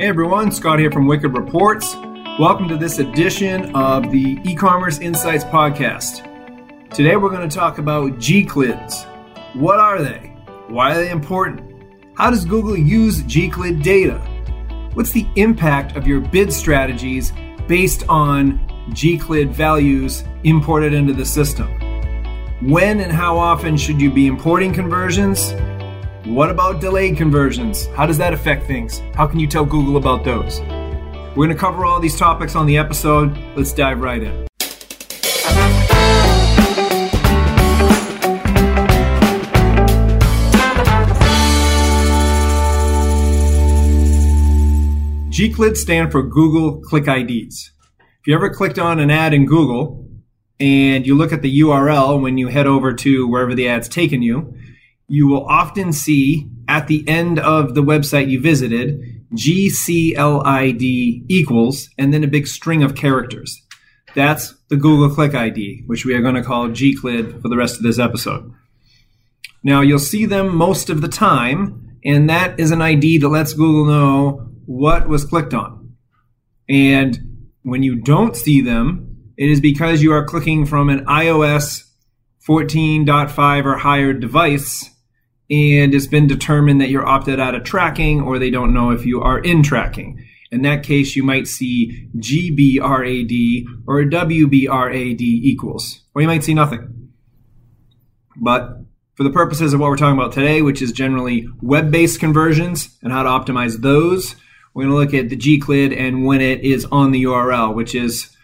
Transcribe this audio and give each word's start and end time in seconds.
Hey 0.00 0.06
everyone, 0.06 0.52
Scott 0.52 0.78
here 0.78 0.92
from 0.92 1.08
Wicked 1.08 1.36
Reports. 1.36 1.96
Welcome 2.38 2.68
to 2.68 2.76
this 2.76 3.00
edition 3.00 3.74
of 3.74 4.12
the 4.12 4.38
E-commerce 4.44 5.00
Insights 5.00 5.42
podcast. 5.42 6.22
Today 6.94 7.16
we're 7.16 7.30
going 7.30 7.48
to 7.48 7.52
talk 7.52 7.78
about 7.78 8.12
Gclids. 8.12 9.04
What 9.56 9.80
are 9.80 10.00
they? 10.00 10.36
Why 10.68 10.92
are 10.92 11.02
they 11.02 11.10
important? 11.10 11.84
How 12.14 12.30
does 12.30 12.44
Google 12.44 12.78
use 12.78 13.24
Gclid 13.24 13.82
data? 13.82 14.18
What's 14.94 15.10
the 15.10 15.26
impact 15.34 15.96
of 15.96 16.06
your 16.06 16.20
bid 16.20 16.52
strategies 16.52 17.32
based 17.66 18.04
on 18.08 18.60
Gclid 18.90 19.50
values 19.50 20.22
imported 20.44 20.94
into 20.94 21.12
the 21.12 21.26
system? 21.26 21.66
When 22.62 23.00
and 23.00 23.10
how 23.10 23.36
often 23.36 23.76
should 23.76 24.00
you 24.00 24.12
be 24.12 24.28
importing 24.28 24.72
conversions? 24.72 25.52
What 26.28 26.50
about 26.50 26.78
delayed 26.78 27.16
conversions? 27.16 27.86
How 27.96 28.04
does 28.04 28.18
that 28.18 28.34
affect 28.34 28.66
things? 28.66 29.00
How 29.14 29.26
can 29.26 29.40
you 29.40 29.46
tell 29.46 29.64
Google 29.64 29.96
about 29.96 30.24
those? 30.24 30.60
We're 31.34 31.46
going 31.46 31.48
to 31.48 31.54
cover 31.54 31.86
all 31.86 32.00
these 32.00 32.18
topics 32.18 32.54
on 32.54 32.66
the 32.66 32.76
episode. 32.76 33.34
Let's 33.56 33.72
dive 33.72 34.00
right 34.00 34.22
in. 34.22 34.46
Gclids 45.30 45.78
stand 45.78 46.12
for 46.12 46.22
Google 46.22 46.82
Click 46.82 47.08
IDs. 47.08 47.72
If 48.20 48.26
you 48.26 48.34
ever 48.34 48.50
clicked 48.50 48.78
on 48.78 48.98
an 48.98 49.10
ad 49.10 49.32
in 49.32 49.46
Google 49.46 50.06
and 50.60 51.06
you 51.06 51.16
look 51.16 51.32
at 51.32 51.40
the 51.40 51.60
URL 51.60 52.20
when 52.20 52.36
you 52.36 52.48
head 52.48 52.66
over 52.66 52.92
to 52.92 53.26
wherever 53.26 53.54
the 53.54 53.66
ad's 53.66 53.88
taken 53.88 54.20
you, 54.20 54.54
you 55.08 55.26
will 55.26 55.44
often 55.46 55.92
see 55.92 56.48
at 56.68 56.86
the 56.86 57.06
end 57.08 57.38
of 57.38 57.74
the 57.74 57.82
website 57.82 58.28
you 58.28 58.40
visited 58.40 59.00
GCLID 59.34 60.82
equals 61.28 61.88
and 61.98 62.12
then 62.12 62.22
a 62.22 62.28
big 62.28 62.46
string 62.46 62.82
of 62.82 62.94
characters. 62.94 63.62
That's 64.14 64.54
the 64.68 64.76
Google 64.76 65.14
Click 65.14 65.34
ID, 65.34 65.84
which 65.86 66.04
we 66.04 66.14
are 66.14 66.20
going 66.22 66.34
to 66.34 66.42
call 66.42 66.68
Gclid 66.68 67.42
for 67.42 67.48
the 67.48 67.56
rest 67.56 67.76
of 67.76 67.82
this 67.82 67.98
episode. 67.98 68.52
Now, 69.62 69.80
you'll 69.80 69.98
see 69.98 70.24
them 70.24 70.54
most 70.54 70.88
of 70.88 71.00
the 71.00 71.08
time, 71.08 71.98
and 72.04 72.28
that 72.30 72.58
is 72.60 72.70
an 72.70 72.80
ID 72.80 73.18
that 73.18 73.28
lets 73.28 73.52
Google 73.52 73.86
know 73.86 74.50
what 74.66 75.08
was 75.08 75.24
clicked 75.24 75.54
on. 75.54 75.94
And 76.68 77.18
when 77.62 77.82
you 77.82 77.96
don't 77.96 78.36
see 78.36 78.60
them, 78.60 79.32
it 79.36 79.48
is 79.48 79.60
because 79.60 80.02
you 80.02 80.12
are 80.12 80.24
clicking 80.24 80.66
from 80.66 80.90
an 80.90 81.04
iOS 81.06 81.84
14.5 82.46 83.64
or 83.64 83.76
higher 83.76 84.12
device 84.12 84.90
and 85.50 85.94
it's 85.94 86.06
been 86.06 86.26
determined 86.26 86.80
that 86.80 86.90
you're 86.90 87.06
opted 87.06 87.40
out 87.40 87.54
of 87.54 87.64
tracking 87.64 88.20
or 88.20 88.38
they 88.38 88.50
don't 88.50 88.74
know 88.74 88.90
if 88.90 89.06
you 89.06 89.22
are 89.22 89.38
in 89.38 89.62
tracking. 89.62 90.24
In 90.50 90.62
that 90.62 90.82
case, 90.82 91.14
you 91.16 91.22
might 91.22 91.46
see 91.46 92.08
GBRAID 92.16 93.64
or 93.86 94.02
WBRAID 94.04 95.20
equals, 95.20 96.02
or 96.14 96.22
you 96.22 96.28
might 96.28 96.44
see 96.44 96.54
nothing. 96.54 97.10
But 98.36 98.78
for 99.14 99.24
the 99.24 99.30
purposes 99.30 99.74
of 99.74 99.80
what 99.80 99.90
we're 99.90 99.96
talking 99.96 100.18
about 100.18 100.32
today, 100.32 100.62
which 100.62 100.80
is 100.80 100.92
generally 100.92 101.48
web 101.60 101.90
based 101.90 102.20
conversions 102.20 102.96
and 103.02 103.12
how 103.12 103.22
to 103.22 103.28
optimize 103.28 103.80
those, 103.82 104.36
we're 104.72 104.84
going 104.84 104.92
to 104.92 104.96
look 104.96 105.14
at 105.14 105.28
the 105.28 105.36
Gclid 105.36 105.98
and 105.98 106.24
when 106.24 106.40
it 106.40 106.60
is 106.60 106.86
on 106.86 107.10
the 107.10 107.24
URL, 107.24 107.74
which 107.74 107.94
is 107.94 108.34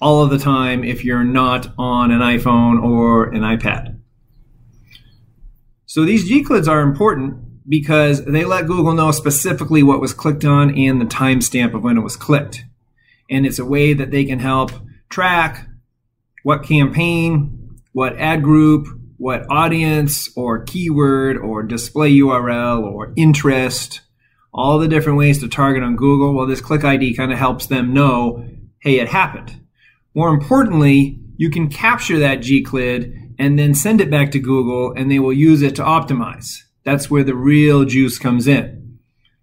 all 0.00 0.22
of 0.22 0.30
the 0.30 0.38
time 0.38 0.82
if 0.82 1.04
you're 1.04 1.24
not 1.24 1.72
on 1.78 2.10
an 2.10 2.20
iPhone 2.20 2.82
or 2.82 3.28
an 3.28 3.42
iPad. 3.42 3.99
So 5.90 6.04
these 6.04 6.30
Gclids 6.30 6.68
are 6.68 6.82
important 6.82 7.68
because 7.68 8.24
they 8.24 8.44
let 8.44 8.68
Google 8.68 8.92
know 8.92 9.10
specifically 9.10 9.82
what 9.82 10.00
was 10.00 10.14
clicked 10.14 10.44
on 10.44 10.72
and 10.78 11.00
the 11.00 11.04
timestamp 11.04 11.74
of 11.74 11.82
when 11.82 11.98
it 11.98 12.02
was 12.02 12.14
clicked. 12.14 12.64
And 13.28 13.44
it's 13.44 13.58
a 13.58 13.64
way 13.64 13.92
that 13.94 14.12
they 14.12 14.24
can 14.24 14.38
help 14.38 14.70
track 15.08 15.66
what 16.44 16.62
campaign, 16.62 17.80
what 17.90 18.16
ad 18.20 18.44
group, 18.44 18.86
what 19.16 19.50
audience 19.50 20.30
or 20.36 20.62
keyword 20.62 21.36
or 21.36 21.64
display 21.64 22.14
URL 22.18 22.84
or 22.84 23.12
interest, 23.16 24.02
all 24.54 24.78
the 24.78 24.86
different 24.86 25.18
ways 25.18 25.40
to 25.40 25.48
target 25.48 25.82
on 25.82 25.96
Google. 25.96 26.34
Well, 26.34 26.46
this 26.46 26.60
click 26.60 26.84
ID 26.84 27.14
kind 27.14 27.32
of 27.32 27.38
helps 27.40 27.66
them 27.66 27.92
know, 27.92 28.46
hey, 28.78 29.00
it 29.00 29.08
happened. 29.08 29.60
More 30.14 30.28
importantly, 30.28 31.18
you 31.36 31.50
can 31.50 31.68
capture 31.68 32.20
that 32.20 32.42
Gclid 32.42 33.19
and 33.40 33.58
then 33.58 33.74
send 33.74 34.02
it 34.02 34.10
back 34.10 34.30
to 34.30 34.38
Google 34.38 34.92
and 34.92 35.10
they 35.10 35.18
will 35.18 35.32
use 35.32 35.62
it 35.62 35.74
to 35.76 35.82
optimize. 35.82 36.58
That's 36.84 37.10
where 37.10 37.24
the 37.24 37.34
real 37.34 37.86
juice 37.86 38.18
comes 38.18 38.46
in. 38.46 38.98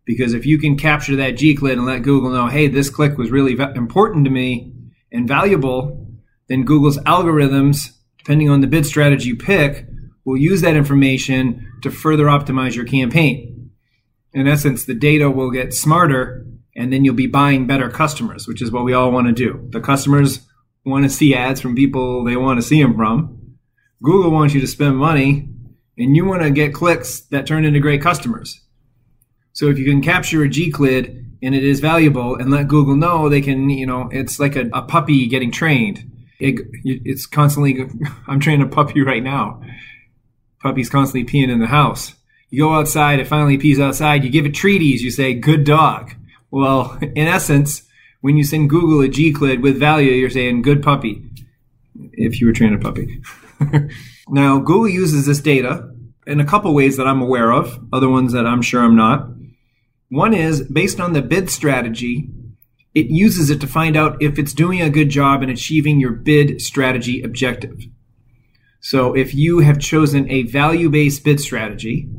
Because 0.05 0.35
if 0.35 0.45
you 0.45 0.59
can 0.59 0.77
capture 0.77 1.15
that 1.15 1.33
Gclid 1.33 1.73
and 1.73 1.85
let 1.87 2.03
Google 2.03 2.29
know, 2.29 2.45
hey, 2.45 2.67
this 2.67 2.91
click 2.91 3.17
was 3.17 3.31
really 3.31 3.57
important 3.75 4.25
to 4.25 4.31
me 4.31 4.71
and 5.11 5.27
valuable, 5.27 6.07
then 6.47 6.63
Google's 6.63 6.99
algorithms, 6.99 7.89
depending 8.19 8.51
on 8.51 8.61
the 8.61 8.67
bid 8.67 8.85
strategy 8.85 9.29
you 9.29 9.35
pick, 9.35 9.87
will 10.23 10.37
use 10.37 10.61
that 10.61 10.75
information 10.75 11.67
to 11.81 11.89
further 11.89 12.25
optimize 12.25 12.75
your 12.75 12.85
campaign. 12.85 13.71
In 14.31 14.47
essence, 14.47 14.85
the 14.85 14.93
data 14.93 15.31
will 15.31 15.49
get 15.49 15.73
smarter 15.73 16.45
and 16.75 16.93
then 16.93 17.03
you'll 17.03 17.15
be 17.15 17.25
buying 17.25 17.65
better 17.65 17.89
customers, 17.89 18.47
which 18.47 18.61
is 18.61 18.71
what 18.71 18.85
we 18.85 18.93
all 18.93 19.11
want 19.11 19.25
to 19.25 19.33
do. 19.33 19.67
The 19.71 19.81
customers 19.81 20.41
want 20.85 21.03
to 21.03 21.09
see 21.09 21.33
ads 21.33 21.59
from 21.59 21.75
people 21.75 22.23
they 22.23 22.37
want 22.37 22.59
to 22.59 22.65
see 22.65 22.79
them 22.79 22.95
from 22.95 23.37
Google 24.01 24.31
wants 24.31 24.53
you 24.53 24.61
to 24.61 24.67
spend 24.67 24.97
money 24.97 25.49
and 25.97 26.15
you 26.15 26.25
want 26.25 26.43
to 26.43 26.51
get 26.51 26.73
clicks 26.73 27.21
that 27.31 27.47
turn 27.47 27.65
into 27.65 27.79
great 27.79 28.01
customers. 28.01 28.61
So 29.53 29.69
if 29.69 29.79
you 29.79 29.85
can 29.85 30.01
capture 30.01 30.43
a 30.43 30.49
Gclid 30.49 31.25
and 31.41 31.55
it 31.55 31.63
is 31.63 31.79
valuable 31.79 32.35
and 32.35 32.51
let 32.51 32.67
Google 32.67 32.95
know 32.95 33.27
they 33.27 33.41
can, 33.41 33.69
you 33.69 33.87
know, 33.87 34.09
it's 34.11 34.39
like 34.39 34.55
a, 34.55 34.69
a 34.73 34.83
puppy 34.83 35.27
getting 35.27 35.51
trained. 35.51 36.11
It, 36.39 36.59
it's 36.83 37.25
constantly, 37.25 37.89
I'm 38.27 38.39
training 38.39 38.65
a 38.65 38.69
puppy 38.69 39.01
right 39.01 39.23
now. 39.23 39.61
Puppy's 40.61 40.89
constantly 40.89 41.25
peeing 41.25 41.49
in 41.49 41.59
the 41.59 41.67
house. 41.67 42.13
You 42.49 42.63
go 42.63 42.73
outside, 42.75 43.19
it 43.19 43.27
finally 43.27 43.57
pees 43.57 43.79
outside, 43.79 44.23
you 44.23 44.29
give 44.29 44.45
it 44.45 44.53
treaties, 44.53 45.01
you 45.01 45.11
say, 45.11 45.33
good 45.33 45.63
dog. 45.63 46.13
Well, 46.51 46.97
in 47.01 47.27
essence, 47.27 47.83
when 48.21 48.37
you 48.37 48.43
send 48.43 48.69
Google 48.69 49.01
a 49.01 49.09
Gclid 49.09 49.61
with 49.61 49.79
value, 49.79 50.11
you're 50.11 50.29
saying 50.29 50.61
good 50.61 50.83
puppy. 50.83 51.23
If 52.13 52.39
you 52.39 52.47
were 52.47 52.53
training 52.53 52.79
a 52.79 52.83
puppy. 52.83 53.21
now, 54.29 54.59
Google 54.59 54.89
uses 54.89 55.25
this 55.25 55.39
data 55.39 55.89
in 56.25 56.39
a 56.39 56.45
couple 56.45 56.73
ways 56.73 56.97
that 56.97 57.07
I'm 57.07 57.21
aware 57.21 57.51
of, 57.51 57.79
other 57.91 58.09
ones 58.09 58.33
that 58.33 58.45
I'm 58.45 58.61
sure 58.61 58.83
I'm 58.83 58.95
not. 58.95 59.29
One 60.09 60.33
is 60.33 60.61
based 60.61 60.99
on 60.99 61.13
the 61.13 61.21
bid 61.21 61.49
strategy, 61.49 62.29
it 62.97 63.11
uses 63.11 63.51
it 63.51 63.61
to 63.61 63.67
find 63.67 63.95
out 63.95 64.19
if 64.21 64.39
it's 64.39 64.53
doing 64.53 64.81
a 64.81 64.89
good 64.89 65.09
job 65.09 65.43
in 65.43 65.49
achieving 65.49 65.99
your 65.99 66.13
bid 66.13 66.61
strategy 66.61 67.21
objective. 67.21 67.85
So 68.79 69.15
if 69.15 69.35
you 69.35 69.59
have 69.59 69.79
chosen 69.79 70.27
a 70.31 70.43
value 70.43 70.89
based 70.89 71.23
bid 71.23 71.39
strategy, 71.39 72.09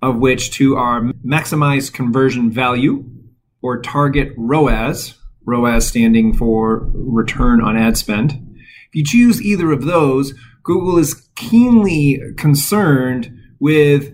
of 0.00 0.16
which 0.16 0.50
two 0.50 0.76
are 0.76 1.12
maximize 1.26 1.92
conversion 1.92 2.50
value 2.50 3.04
or 3.60 3.82
target 3.82 4.32
ROAS, 4.36 5.14
ROAS 5.44 5.86
standing 5.86 6.32
for 6.32 6.88
return 6.94 7.60
on 7.60 7.76
ad 7.76 7.96
spend. 7.96 8.32
If 8.88 8.94
you 8.94 9.04
choose 9.04 9.42
either 9.42 9.72
of 9.72 9.84
those, 9.84 10.32
Google 10.68 10.98
is 10.98 11.26
keenly 11.34 12.20
concerned 12.36 13.32
with 13.58 14.12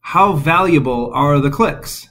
how 0.00 0.32
valuable 0.32 1.12
are 1.14 1.38
the 1.38 1.50
clicks. 1.50 2.08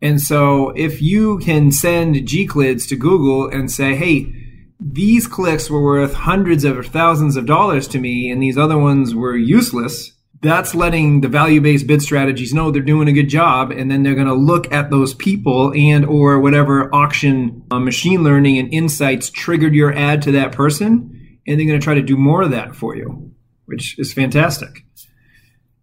And 0.00 0.18
so 0.18 0.70
if 0.70 1.02
you 1.02 1.36
can 1.40 1.72
send 1.72 2.16
Gclids 2.16 2.88
to 2.88 2.96
Google 2.96 3.50
and 3.50 3.70
say, 3.70 3.94
hey, 3.96 4.32
these 4.80 5.26
clicks 5.26 5.68
were 5.68 5.84
worth 5.84 6.14
hundreds 6.14 6.64
of 6.64 6.86
thousands 6.86 7.36
of 7.36 7.44
dollars 7.44 7.86
to 7.88 7.98
me 7.98 8.30
and 8.30 8.42
these 8.42 8.56
other 8.56 8.78
ones 8.78 9.14
were 9.14 9.36
useless, 9.36 10.12
that's 10.40 10.74
letting 10.74 11.20
the 11.20 11.28
value-based 11.28 11.86
bid 11.86 12.00
strategies 12.00 12.54
know 12.54 12.70
they're 12.70 12.80
doing 12.80 13.08
a 13.08 13.12
good 13.12 13.28
job 13.28 13.70
and 13.70 13.90
then 13.90 14.02
they're 14.02 14.14
going 14.14 14.26
to 14.26 14.32
look 14.32 14.72
at 14.72 14.88
those 14.88 15.12
people 15.12 15.70
and 15.74 16.06
or 16.06 16.40
whatever 16.40 16.92
auction 16.94 17.62
uh, 17.70 17.78
machine 17.78 18.24
learning 18.24 18.56
and 18.56 18.72
insights 18.72 19.28
triggered 19.28 19.74
your 19.74 19.92
ad 19.92 20.22
to 20.22 20.32
that 20.32 20.50
person 20.50 21.18
and 21.46 21.58
they're 21.58 21.66
going 21.66 21.80
to 21.80 21.84
try 21.84 21.94
to 21.94 22.02
do 22.02 22.16
more 22.16 22.42
of 22.42 22.50
that 22.50 22.74
for 22.74 22.96
you, 22.96 23.32
which 23.66 23.98
is 23.98 24.12
fantastic. 24.12 24.84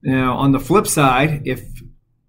Now, 0.02 0.38
on 0.38 0.52
the 0.52 0.60
flip 0.60 0.88
side, 0.88 1.42
if 1.46 1.62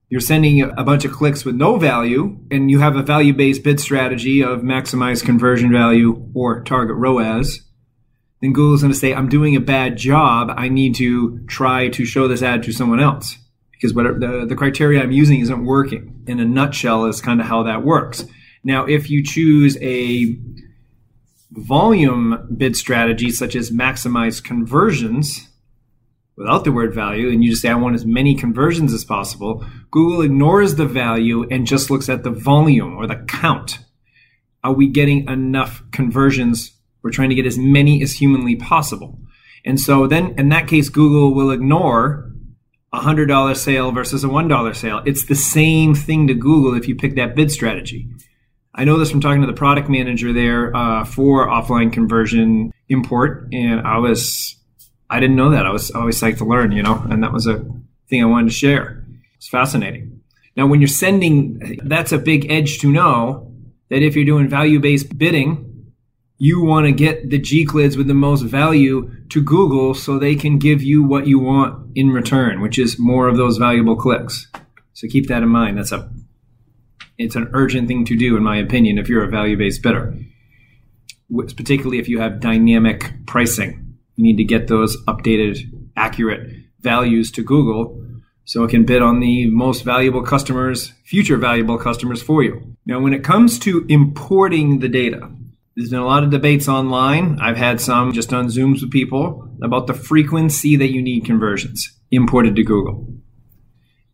you're 0.08 0.20
sending 0.20 0.62
a 0.62 0.82
bunch 0.82 1.04
of 1.04 1.12
clicks 1.12 1.44
with 1.44 1.54
no 1.54 1.76
value 1.76 2.36
and 2.50 2.70
you 2.70 2.80
have 2.80 2.96
a 2.96 3.02
value 3.02 3.32
based 3.32 3.62
bid 3.62 3.78
strategy 3.78 4.42
of 4.42 4.60
maximize 4.60 5.24
conversion 5.24 5.72
value 5.72 6.28
or 6.34 6.64
target 6.64 6.96
ROAS, 6.96 7.60
then 8.40 8.52
Google's 8.52 8.82
going 8.82 8.92
to 8.92 8.98
say, 8.98 9.14
I'm 9.14 9.28
doing 9.28 9.54
a 9.54 9.60
bad 9.60 9.96
job. 9.96 10.50
I 10.56 10.68
need 10.68 10.96
to 10.96 11.40
try 11.46 11.88
to 11.90 12.04
show 12.04 12.26
this 12.26 12.42
ad 12.42 12.64
to 12.64 12.72
someone 12.72 13.00
else 13.00 13.36
because 13.70 13.94
whatever 13.94 14.18
the, 14.18 14.46
the 14.46 14.56
criteria 14.56 15.02
I'm 15.02 15.12
using 15.12 15.40
isn't 15.40 15.64
working. 15.64 16.24
In 16.26 16.40
a 16.40 16.44
nutshell, 16.44 17.04
is 17.06 17.20
kind 17.20 17.40
of 17.40 17.46
how 17.46 17.62
that 17.62 17.84
works. 17.84 18.24
Now, 18.62 18.86
if 18.86 19.08
you 19.08 19.24
choose 19.24 19.78
a 19.80 20.36
volume 21.52 22.54
bid 22.56 22.76
strategies 22.76 23.38
such 23.38 23.56
as 23.56 23.70
maximize 23.70 24.42
conversions, 24.42 25.48
without 26.40 26.64
the 26.64 26.72
word 26.72 26.94
value 26.94 27.28
and 27.28 27.44
you 27.44 27.50
just 27.50 27.60
say, 27.60 27.68
I 27.68 27.74
want 27.74 27.94
as 27.94 28.06
many 28.06 28.34
conversions 28.34 28.94
as 28.94 29.04
possible, 29.04 29.62
Google 29.90 30.22
ignores 30.22 30.76
the 30.76 30.86
value 30.86 31.46
and 31.50 31.66
just 31.66 31.90
looks 31.90 32.08
at 32.08 32.22
the 32.22 32.30
volume 32.30 32.96
or 32.96 33.06
the 33.06 33.22
count. 33.28 33.78
Are 34.64 34.72
we 34.72 34.88
getting 34.88 35.28
enough 35.28 35.82
conversions? 35.90 36.72
We're 37.02 37.10
trying 37.10 37.28
to 37.28 37.34
get 37.34 37.44
as 37.44 37.58
many 37.58 38.02
as 38.02 38.14
humanly 38.14 38.56
possible. 38.56 39.18
And 39.66 39.78
so 39.78 40.06
then 40.06 40.34
in 40.38 40.48
that 40.48 40.66
case, 40.66 40.88
Google 40.88 41.34
will 41.34 41.50
ignore 41.50 42.30
a 42.90 43.00
hundred 43.00 43.26
dollar 43.26 43.54
sale 43.54 43.92
versus 43.92 44.24
a 44.24 44.28
one 44.28 44.48
dollar 44.48 44.72
sale. 44.72 45.02
It's 45.04 45.26
the 45.26 45.34
same 45.34 45.94
thing 45.94 46.26
to 46.26 46.34
Google 46.34 46.74
if 46.74 46.88
you 46.88 46.94
pick 46.94 47.16
that 47.16 47.36
bid 47.36 47.50
strategy. 47.50 48.08
I 48.74 48.84
know 48.84 48.98
this 48.98 49.10
from 49.10 49.20
talking 49.20 49.40
to 49.40 49.46
the 49.46 49.52
product 49.52 49.88
manager 49.88 50.32
there 50.32 50.74
uh, 50.76 51.04
for 51.04 51.48
offline 51.48 51.92
conversion 51.92 52.72
import, 52.88 53.48
and 53.52 53.80
I 53.80 53.98
was 53.98 54.56
I 55.10 55.18
didn't 55.18 55.36
know 55.36 55.50
that. 55.50 55.66
I 55.66 55.70
was 55.70 55.90
always 55.90 56.20
psyched 56.20 56.38
to 56.38 56.44
learn, 56.44 56.70
you 56.72 56.82
know, 56.82 57.04
and 57.10 57.22
that 57.24 57.32
was 57.32 57.46
a 57.46 57.64
thing 58.08 58.22
I 58.22 58.26
wanted 58.26 58.50
to 58.50 58.54
share. 58.54 59.04
It's 59.36 59.48
fascinating. 59.48 60.20
Now, 60.56 60.66
when 60.66 60.80
you're 60.80 60.88
sending, 60.88 61.80
that's 61.84 62.12
a 62.12 62.18
big 62.18 62.50
edge 62.50 62.78
to 62.80 62.92
know 62.92 63.52
that 63.88 64.02
if 64.02 64.14
you're 64.14 64.24
doing 64.24 64.48
value 64.48 64.78
based 64.78 65.18
bidding, 65.18 65.92
you 66.38 66.62
want 66.62 66.86
to 66.86 66.92
get 66.92 67.28
the 67.28 67.40
Gclids 67.40 67.96
with 67.96 68.06
the 68.06 68.14
most 68.14 68.42
value 68.42 69.10
to 69.30 69.42
Google 69.42 69.94
so 69.94 70.18
they 70.18 70.34
can 70.34 70.58
give 70.58 70.82
you 70.82 71.02
what 71.02 71.26
you 71.26 71.38
want 71.38 71.90
in 71.94 72.10
return, 72.10 72.60
which 72.60 72.78
is 72.78 72.98
more 72.98 73.28
of 73.28 73.36
those 73.36 73.58
valuable 73.58 73.96
clicks. 73.96 74.48
So 74.94 75.08
keep 75.08 75.26
that 75.28 75.42
in 75.42 75.48
mind. 75.48 75.78
That's 75.78 75.92
a 75.92 76.10
it's 77.20 77.36
an 77.36 77.50
urgent 77.52 77.86
thing 77.86 78.04
to 78.06 78.16
do, 78.16 78.36
in 78.36 78.42
my 78.42 78.56
opinion, 78.56 78.96
if 78.96 79.08
you're 79.08 79.24
a 79.24 79.28
value 79.28 79.56
based 79.56 79.82
bidder, 79.82 80.16
particularly 81.30 81.98
if 81.98 82.08
you 82.08 82.18
have 82.18 82.40
dynamic 82.40 83.12
pricing. 83.26 83.96
You 84.16 84.24
need 84.24 84.38
to 84.38 84.44
get 84.44 84.68
those 84.68 84.96
updated, 85.04 85.58
accurate 85.96 86.50
values 86.80 87.30
to 87.32 87.42
Google 87.42 88.02
so 88.44 88.64
it 88.64 88.70
can 88.70 88.84
bid 88.84 89.02
on 89.02 89.20
the 89.20 89.46
most 89.50 89.84
valuable 89.84 90.22
customers, 90.22 90.92
future 91.04 91.36
valuable 91.36 91.76
customers 91.76 92.22
for 92.22 92.42
you. 92.42 92.76
Now, 92.86 93.00
when 93.00 93.12
it 93.12 93.22
comes 93.22 93.58
to 93.60 93.84
importing 93.88 94.78
the 94.78 94.88
data, 94.88 95.30
there's 95.76 95.90
been 95.90 96.00
a 96.00 96.06
lot 96.06 96.24
of 96.24 96.30
debates 96.30 96.68
online. 96.68 97.38
I've 97.38 97.56
had 97.56 97.80
some 97.80 98.12
just 98.12 98.32
on 98.32 98.46
Zooms 98.46 98.80
with 98.80 98.90
people 98.90 99.48
about 99.62 99.86
the 99.86 99.94
frequency 99.94 100.74
that 100.76 100.90
you 100.90 101.02
need 101.02 101.26
conversions 101.26 101.98
imported 102.10 102.56
to 102.56 102.64
Google. 102.64 103.06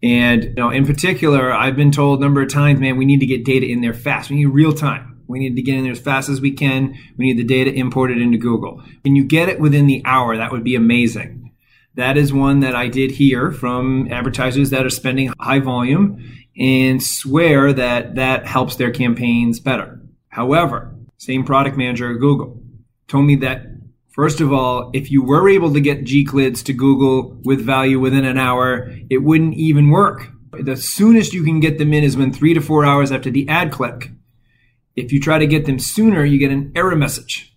And 0.06 0.44
you 0.44 0.54
know, 0.54 0.70
in 0.70 0.86
particular, 0.86 1.52
I've 1.52 1.74
been 1.74 1.90
told 1.90 2.20
a 2.20 2.22
number 2.22 2.40
of 2.40 2.48
times, 2.48 2.78
man, 2.78 2.96
we 2.96 3.04
need 3.04 3.18
to 3.20 3.26
get 3.26 3.44
data 3.44 3.66
in 3.66 3.80
there 3.80 3.92
fast. 3.92 4.30
We 4.30 4.36
need 4.36 4.46
real 4.46 4.72
time. 4.72 5.20
We 5.26 5.40
need 5.40 5.56
to 5.56 5.62
get 5.62 5.74
in 5.74 5.82
there 5.82 5.92
as 5.92 5.98
fast 5.98 6.28
as 6.28 6.40
we 6.40 6.52
can. 6.52 6.96
We 7.16 7.26
need 7.26 7.38
the 7.38 7.44
data 7.44 7.72
imported 7.72 8.18
into 8.18 8.38
Google. 8.38 8.80
Can 9.02 9.16
you 9.16 9.24
get 9.24 9.48
it 9.48 9.58
within 9.58 9.88
the 9.88 10.02
hour, 10.04 10.36
that 10.36 10.52
would 10.52 10.62
be 10.62 10.76
amazing. 10.76 11.52
That 11.96 12.16
is 12.16 12.32
one 12.32 12.60
that 12.60 12.76
I 12.76 12.86
did 12.86 13.10
hear 13.10 13.50
from 13.50 14.06
advertisers 14.12 14.70
that 14.70 14.86
are 14.86 14.90
spending 14.90 15.32
high 15.40 15.58
volume 15.58 16.22
and 16.56 17.02
swear 17.02 17.72
that 17.72 18.14
that 18.14 18.46
helps 18.46 18.76
their 18.76 18.92
campaigns 18.92 19.58
better. 19.58 20.00
However, 20.28 20.94
same 21.16 21.44
product 21.44 21.76
manager 21.76 22.12
at 22.12 22.20
Google 22.20 22.62
told 23.08 23.24
me 23.24 23.34
that 23.36 23.66
First 24.16 24.40
of 24.40 24.50
all, 24.50 24.90
if 24.94 25.10
you 25.10 25.22
were 25.22 25.46
able 25.46 25.74
to 25.74 25.80
get 25.80 26.04
Gclids 26.04 26.64
to 26.64 26.72
Google 26.72 27.36
with 27.44 27.60
value 27.60 28.00
within 28.00 28.24
an 28.24 28.38
hour, 28.38 28.90
it 29.10 29.18
wouldn't 29.18 29.54
even 29.56 29.90
work. 29.90 30.28
The 30.58 30.74
soonest 30.74 31.34
you 31.34 31.44
can 31.44 31.60
get 31.60 31.76
them 31.76 31.92
in 31.92 32.02
is 32.02 32.16
when 32.16 32.32
three 32.32 32.54
to 32.54 32.62
four 32.62 32.86
hours 32.86 33.12
after 33.12 33.30
the 33.30 33.46
ad 33.46 33.70
click. 33.70 34.10
If 34.94 35.12
you 35.12 35.20
try 35.20 35.38
to 35.38 35.46
get 35.46 35.66
them 35.66 35.78
sooner, 35.78 36.24
you 36.24 36.38
get 36.38 36.50
an 36.50 36.72
error 36.74 36.96
message. 36.96 37.54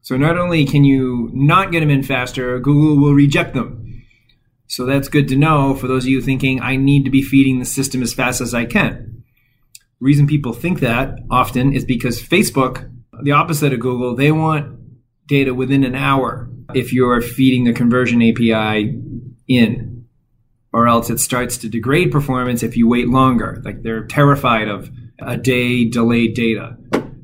So 0.00 0.16
not 0.16 0.38
only 0.38 0.64
can 0.64 0.84
you 0.84 1.30
not 1.34 1.70
get 1.70 1.80
them 1.80 1.90
in 1.90 2.02
faster, 2.02 2.58
Google 2.58 2.96
will 2.96 3.12
reject 3.12 3.52
them. 3.52 4.04
So 4.68 4.86
that's 4.86 5.10
good 5.10 5.28
to 5.28 5.36
know 5.36 5.74
for 5.74 5.86
those 5.86 6.04
of 6.04 6.08
you 6.08 6.22
thinking, 6.22 6.62
I 6.62 6.76
need 6.76 7.04
to 7.04 7.10
be 7.10 7.20
feeding 7.20 7.58
the 7.58 7.66
system 7.66 8.02
as 8.02 8.14
fast 8.14 8.40
as 8.40 8.54
I 8.54 8.64
can. 8.64 9.22
The 9.74 9.80
reason 10.06 10.26
people 10.26 10.54
think 10.54 10.80
that 10.80 11.18
often 11.30 11.74
is 11.74 11.84
because 11.84 12.22
Facebook, 12.22 12.90
the 13.22 13.32
opposite 13.32 13.74
of 13.74 13.80
Google, 13.80 14.16
they 14.16 14.32
want 14.32 14.78
data 15.26 15.54
within 15.54 15.84
an 15.84 15.94
hour 15.94 16.48
if 16.74 16.92
you're 16.92 17.20
feeding 17.20 17.64
the 17.64 17.72
conversion 17.72 18.22
API 18.22 18.98
in, 19.48 20.06
or 20.72 20.86
else 20.86 21.10
it 21.10 21.20
starts 21.20 21.56
to 21.58 21.68
degrade 21.68 22.10
performance 22.10 22.62
if 22.62 22.76
you 22.76 22.88
wait 22.88 23.08
longer. 23.08 23.60
Like 23.64 23.82
they're 23.82 24.04
terrified 24.04 24.68
of 24.68 24.90
a 25.20 25.36
day 25.36 25.84
delayed 25.84 26.34
data, 26.34 26.76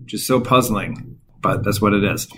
which 0.03 0.15
is 0.15 0.27
so 0.27 0.41
puzzling, 0.41 1.19
but 1.41 1.65
that's 1.65 1.81
what 1.81 1.95
it 1.95 2.05
is. 2.05 2.29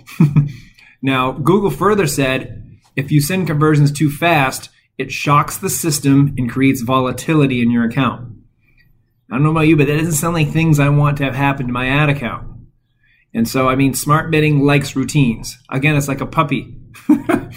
now, 1.03 1.33
Google 1.33 1.71
further 1.71 2.07
said 2.07 2.79
if 2.97 3.11
you 3.11 3.21
send 3.21 3.47
conversions 3.47 3.93
too 3.93 4.11
fast, 4.11 4.71
it 4.99 5.11
shocks 5.11 5.57
the 5.57 5.71
system 5.71 6.35
and 6.37 6.51
creates 6.51 6.83
volatility 6.83 7.63
in 7.63 7.71
your 7.71 7.85
account. 7.85 8.29
I 9.31 9.35
don't 9.35 9.45
know 9.45 9.51
about 9.51 9.69
you, 9.69 9.77
but 9.77 9.87
that 9.87 9.97
doesn't 9.97 10.13
sound 10.13 10.35
like 10.35 10.51
things 10.51 10.81
I 10.81 10.89
want 10.89 11.19
to 11.19 11.25
have 11.25 11.35
happen 11.35 11.67
to 11.69 11.73
my 11.73 11.89
ad 11.89 12.09
account. 12.09 12.49
And 13.33 13.49
so, 13.49 13.69
I 13.69 13.77
mean, 13.77 13.95
smart 13.95 14.31
bidding 14.31 14.61
likes 14.61 14.97
routines. 14.97 15.59
Again, 15.71 15.97
it's 15.97 16.09
like 16.09 16.21
a 16.21 16.27
puppy. 16.27 16.77
it 17.09 17.53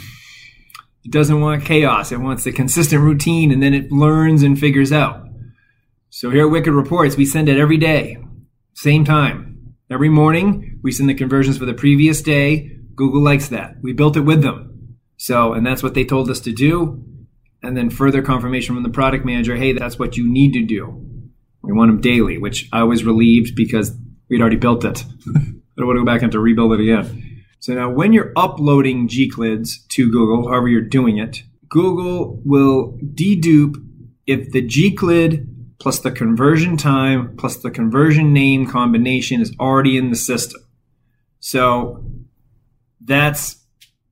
doesn't 1.10 1.42
want 1.42 1.66
chaos. 1.66 2.12
It 2.12 2.20
wants 2.20 2.44
the 2.44 2.52
consistent 2.52 3.02
routine 3.02 3.52
and 3.52 3.62
then 3.62 3.74
it 3.74 3.92
learns 3.92 4.44
and 4.44 4.58
figures 4.60 4.92
out. 4.92 5.26
So 6.10 6.30
here 6.30 6.46
at 6.46 6.52
Wicked 6.52 6.74
Reports, 6.74 7.18
we 7.18 7.26
send 7.26 7.50
it 7.50 7.58
every 7.58 7.78
day, 7.78 8.18
same 8.76 9.04
time. 9.04 9.76
Every 9.90 10.10
morning, 10.10 10.80
we 10.84 10.92
send 10.92 11.10
the 11.10 11.16
conversions 11.16 11.58
for 11.58 11.66
the 11.66 11.74
previous 11.74 12.22
day. 12.22 12.78
Google 12.96 13.24
likes 13.24 13.48
that. 13.50 13.78
We 13.82 13.94
built 13.94 14.16
it 14.16 14.22
with 14.22 14.44
them. 14.44 14.98
So, 15.18 15.54
and 15.54 15.66
that's 15.66 15.82
what 15.82 15.96
they 15.96 16.06
told 16.06 16.30
us 16.30 16.40
to 16.42 16.52
do. 16.52 17.04
And 17.64 17.76
then 17.76 17.90
further 17.90 18.22
confirmation 18.22 18.76
from 18.76 18.84
the 18.84 18.90
product 18.90 19.26
manager 19.26 19.56
hey, 19.56 19.74
that's 19.74 19.98
what 19.98 20.18
you 20.18 20.32
need 20.32 20.54
to 20.54 20.64
do. 20.64 21.04
We 21.64 21.74
want 21.74 21.90
them 21.90 22.02
daily, 22.02 22.38
which 22.38 22.70
I 22.72 22.84
was 22.84 23.04
relieved 23.04 23.56
because 23.56 23.96
we'd 24.30 24.42
already 24.42 24.58
built 24.58 24.86
it. 24.86 25.04
I 25.76 25.82
don't 25.82 25.88
want 25.88 25.98
to 25.98 26.02
go 26.02 26.06
back 26.06 26.22
and 26.22 26.32
to 26.32 26.40
rebuild 26.40 26.74
it 26.74 26.80
again. 26.80 27.46
So 27.60 27.74
now 27.74 27.90
when 27.90 28.14
you're 28.14 28.34
uploading 28.36 29.08
Gclids 29.08 29.88
to 29.90 30.12
Google, 30.12 30.48
however 30.48 30.68
you're 30.68 30.82
doing 30.82 31.18
it, 31.18 31.44
Google 31.70 32.42
will 32.46 32.98
dedupe 33.04 33.76
if 34.28 34.52
the 34.52 34.62
Gclid 34.62 35.48
plus 35.80 36.00
the 36.00 36.12
conversion 36.12 36.78
time 36.78 37.36
plus 37.38 37.58
the 37.58 37.72
conversion 37.72 38.34
name 38.34 38.68
combination 38.68 39.42
is 39.42 39.54
already 39.60 39.98
in 39.98 40.10
the 40.10 40.16
system. 40.16 40.62
So 41.40 42.06
that's 43.02 43.66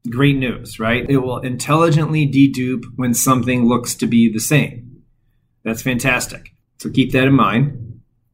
great 0.10 0.38
news, 0.38 0.80
right? 0.80 1.10
It 1.10 1.18
will 1.18 1.40
intelligently 1.40 2.28
dedupe 2.28 2.84
when 2.96 3.14
something 3.14 3.66
looks 3.66 3.96
to 3.96 4.08
be 4.08 4.32
the 4.32 4.40
same. 4.40 5.04
That's 5.64 5.82
fantastic. 5.82 6.54
So 6.80 6.90
keep 6.90 7.12
that 7.12 7.28
in 7.28 7.34
mind. 7.34 7.81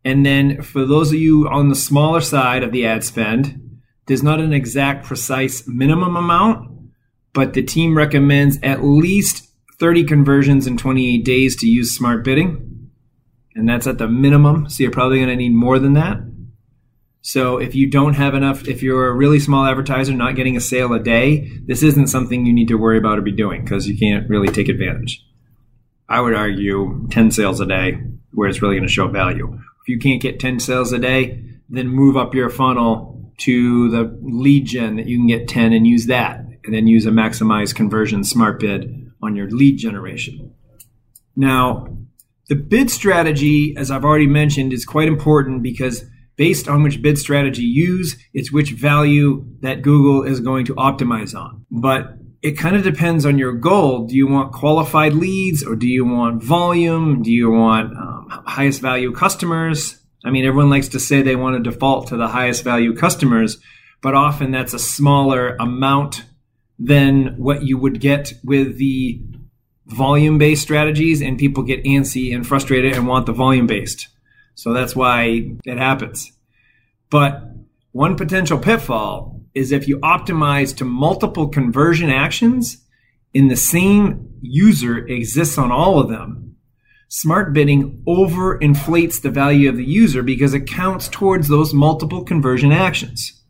And 0.07 0.25
then 0.25 0.61
for 0.61 0.85
those 0.85 1.09
of 1.09 1.19
you 1.19 1.49
on 1.49 1.67
the 1.67 1.75
smaller 1.75 2.21
side 2.21 2.63
of 2.63 2.71
the 2.71 2.85
ad 2.85 3.03
spend, 3.03 3.81
there's 4.05 4.23
not 4.23 4.39
an 4.39 4.53
exact 4.53 5.05
precise 5.05 5.67
minimum 5.67 6.15
amount, 6.15 6.71
but 7.33 7.51
the 7.51 7.61
team 7.61 7.97
recommends 7.97 8.57
at 8.63 8.85
least 8.85 9.49
30 9.81 10.05
conversions 10.05 10.65
in 10.65 10.77
28 10.77 11.25
days 11.25 11.57
to 11.57 11.67
use 11.67 11.93
smart 11.93 12.23
bidding 12.23 12.89
and 13.53 13.67
that's 13.67 13.85
at 13.85 13.97
the 13.97 14.07
minimum. 14.07 14.69
So 14.69 14.81
you're 14.81 14.93
probably 14.93 15.17
going 15.17 15.27
to 15.27 15.35
need 15.35 15.53
more 15.53 15.77
than 15.77 15.91
that. 15.95 16.19
So 17.19 17.57
if 17.57 17.75
you 17.75 17.89
don't 17.89 18.13
have 18.13 18.33
enough, 18.33 18.65
if 18.65 18.81
you're 18.81 19.09
a 19.09 19.13
really 19.13 19.41
small 19.41 19.65
advertiser 19.65 20.13
not 20.13 20.37
getting 20.37 20.55
a 20.55 20.61
sale 20.61 20.93
a 20.93 21.03
day, 21.03 21.51
this 21.65 21.83
isn't 21.83 22.07
something 22.07 22.45
you 22.45 22.53
need 22.53 22.69
to 22.69 22.77
worry 22.77 22.97
about 22.97 23.19
or 23.19 23.23
be 23.23 23.33
doing 23.33 23.65
because 23.65 23.89
you 23.89 23.97
can't 23.97 24.29
really 24.29 24.47
take 24.47 24.69
advantage. 24.69 25.21
I 26.07 26.21
would 26.21 26.33
argue 26.33 27.09
10 27.11 27.31
sales 27.31 27.59
a 27.59 27.65
day 27.65 27.99
where 28.31 28.47
it's 28.47 28.61
really 28.61 28.75
going 28.75 28.87
to 28.87 28.93
show 28.93 29.09
value. 29.09 29.59
If 29.87 29.91
you 29.91 29.99
can't 29.99 30.21
get 30.21 30.41
10 30.41 30.59
sales 30.59 30.91
a 30.91 30.99
day, 30.99 31.41
then 31.69 31.87
move 31.87 32.17
up 32.17 32.35
your 32.35 32.49
funnel 32.49 33.31
to 33.37 33.89
the 33.89 34.19
lead 34.21 34.65
gen 34.65 34.97
that 34.97 35.05
you 35.05 35.17
can 35.17 35.27
get 35.27 35.47
10 35.47 35.71
and 35.71 35.87
use 35.87 36.07
that 36.07 36.39
and 36.65 36.73
then 36.73 36.87
use 36.87 37.05
a 37.05 37.09
maximized 37.09 37.75
conversion 37.75 38.25
smart 38.25 38.59
bid 38.59 39.09
on 39.23 39.37
your 39.37 39.49
lead 39.49 39.77
generation. 39.77 40.53
Now, 41.37 41.87
the 42.49 42.55
bid 42.55 42.91
strategy, 42.91 43.75
as 43.77 43.89
I've 43.89 44.03
already 44.03 44.27
mentioned, 44.27 44.73
is 44.73 44.83
quite 44.83 45.07
important 45.07 45.63
because 45.63 46.03
based 46.35 46.67
on 46.67 46.83
which 46.83 47.01
bid 47.01 47.17
strategy 47.17 47.61
you 47.61 47.87
use, 47.97 48.17
it's 48.33 48.51
which 48.51 48.71
value 48.71 49.45
that 49.61 49.83
Google 49.83 50.23
is 50.23 50.41
going 50.41 50.65
to 50.65 50.75
optimize 50.75 51.33
on. 51.33 51.65
But 51.71 52.17
it 52.41 52.57
kind 52.57 52.75
of 52.75 52.83
depends 52.83 53.25
on 53.25 53.39
your 53.39 53.53
goal. 53.53 54.05
Do 54.05 54.17
you 54.17 54.27
want 54.27 54.51
qualified 54.51 55.13
leads 55.13 55.63
or 55.63 55.77
do 55.77 55.87
you 55.87 56.03
want 56.03 56.43
volume? 56.43 57.23
Do 57.23 57.31
you 57.31 57.49
want 57.49 57.95
um, 57.95 58.16
highest 58.29 58.81
value 58.81 59.11
customers? 59.11 59.99
I 60.25 60.31
mean, 60.31 60.45
everyone 60.45 60.69
likes 60.69 60.89
to 60.89 60.99
say 60.99 61.21
they 61.21 61.35
want 61.35 61.63
to 61.63 61.71
default 61.71 62.07
to 62.07 62.17
the 62.17 62.27
highest 62.27 62.63
value 62.63 62.95
customers, 62.95 63.59
but 64.01 64.15
often 64.15 64.51
that's 64.51 64.73
a 64.73 64.79
smaller 64.79 65.55
amount 65.59 66.23
than 66.79 67.35
what 67.37 67.63
you 67.63 67.77
would 67.77 67.99
get 67.99 68.33
with 68.43 68.77
the 68.77 69.21
volume 69.85 70.37
based 70.37 70.61
strategies 70.61 71.21
and 71.21 71.39
people 71.39 71.63
get 71.63 71.83
antsy 71.85 72.35
and 72.35 72.45
frustrated 72.45 72.95
and 72.95 73.07
want 73.07 73.25
the 73.25 73.31
volume 73.31 73.67
based. 73.67 74.09
So 74.55 74.73
that's 74.73 74.95
why 74.95 75.51
it 75.65 75.77
happens. 75.77 76.31
But 77.09 77.43
one 77.91 78.15
potential 78.15 78.59
pitfall 78.59 79.41
is 79.53 79.71
if 79.71 79.87
you 79.87 79.97
optimize 79.99 80.75
to 80.77 80.85
multiple 80.85 81.47
conversion 81.47 82.09
actions 82.09 82.85
and 83.33 83.49
the 83.49 83.55
same 83.55 84.33
user 84.41 84.99
exists 85.07 85.57
on 85.57 85.71
all 85.71 85.99
of 85.99 86.09
them, 86.09 86.46
smart 87.07 87.53
bidding 87.53 88.03
overinflates 88.07 89.21
the 89.21 89.29
value 89.29 89.69
of 89.69 89.77
the 89.77 89.85
user 89.85 90.23
because 90.23 90.53
it 90.53 90.67
counts 90.67 91.07
towards 91.07 91.47
those 91.47 91.73
multiple 91.73 92.23
conversion 92.23 92.71
actions. 92.71 93.41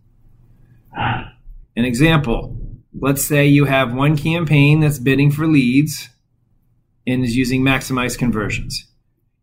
An 0.95 1.85
example 1.85 2.57
let's 2.99 3.23
say 3.23 3.45
you 3.45 3.65
have 3.65 3.93
one 3.93 4.17
campaign 4.17 4.79
that's 4.79 4.99
bidding 4.99 5.31
for 5.31 5.47
leads 5.47 6.09
and 7.05 7.23
is 7.23 7.35
using 7.35 7.61
maximize 7.61 8.17
conversions. 8.17 8.87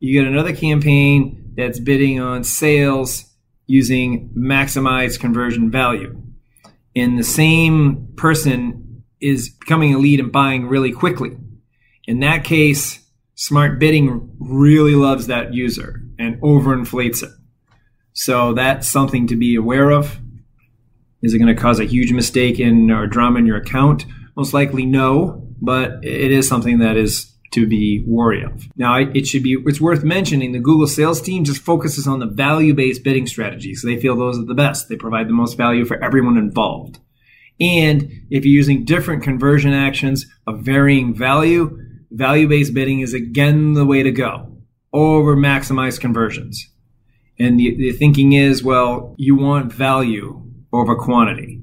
You 0.01 0.21
get 0.21 0.29
another 0.29 0.55
campaign 0.55 1.53
that's 1.57 1.79
bidding 1.79 2.21
on 2.21 2.45
sales 2.45 3.25
using 3.67 4.31
maximize 4.37 5.19
conversion 5.19 5.71
value. 5.71 6.21
And 6.95 7.19
the 7.19 7.25
same 7.25 8.09
person 8.17 9.05
is 9.21 9.49
becoming 9.49 9.95
a 9.95 9.99
lead 9.99 10.21
and 10.21 10.31
buying 10.31 10.67
really 10.67 10.93
quickly. 10.93 11.37
In 12.07 12.21
that 12.21 12.45
case, 12.45 13.01
smart 13.35 13.79
bidding 13.79 14.37
really 14.39 14.95
loves 14.95 15.27
that 15.27 15.55
user 15.55 16.01
and 16.19 16.41
overinflates 16.41 17.23
it. 17.23 17.31
So 18.13 18.55
that's 18.55 18.87
something 18.87 19.27
to 19.27 19.37
be 19.37 19.57
aware 19.57 19.91
of. 19.91 20.19
Is 21.23 21.35
it 21.35 21.39
going 21.39 21.55
to 21.55 21.61
cause 21.61 21.81
a 21.81 21.85
huge 21.85 22.13
mistake 22.13 22.61
in 22.61 22.91
or 22.91 23.07
drama 23.07 23.39
in 23.39 23.47
your 23.47 23.57
account? 23.57 24.07
Most 24.37 24.55
likely 24.55 24.87
no, 24.87 25.49
but 25.61 26.05
it 26.05 26.31
is 26.31 26.49
something 26.49 26.79
that 26.79 26.97
is 26.97 27.33
to 27.53 27.67
be 27.67 28.05
wary 28.07 28.43
of. 28.43 28.69
Now, 28.77 28.99
it 28.99 29.27
should 29.27 29.43
be 29.43 29.57
it's 29.65 29.81
worth 29.81 30.03
mentioning 30.03 30.53
the 30.53 30.59
Google 30.59 30.89
sales 30.89 31.21
team 31.21 31.45
just 31.45 31.63
focuses 31.63 32.07
on 32.07 32.19
the 32.19 32.27
value-based 32.27 33.05
bidding 33.05 33.27
strategies. 33.27 33.83
They 33.83 34.01
feel 34.01 34.17
those 34.17 34.39
are 34.39 34.45
the 34.45 34.55
best. 34.55 34.89
They 34.89 34.97
provide 34.97 35.29
the 35.29 35.35
most 35.35 35.57
value 35.57 35.85
for 35.85 36.03
everyone 36.03 36.37
involved. 36.37 36.99
And 37.61 38.11
if 38.31 38.45
you're 38.45 38.57
using 38.57 38.85
different 38.85 39.23
conversion 39.23 39.73
actions 39.73 40.27
of 40.47 40.63
varying 40.63 41.15
value, 41.15 41.79
value-based 42.15 42.75
bidding 42.75 43.01
is 43.01 43.15
again 43.15 43.75
the 43.75 43.85
way 43.85 44.03
to 44.03 44.13
go 44.13 44.57
over 44.93 45.37
maximize 45.37 46.01
conversions. 46.01 46.71
And 47.39 47.59
the, 47.59 47.77
the 47.77 47.93
thinking 47.93 48.33
is, 48.33 48.63
well, 48.63 49.15
you 49.19 49.35
want 49.37 49.73
value 49.73 50.43
over 50.73 50.95
quantity. 50.95 51.63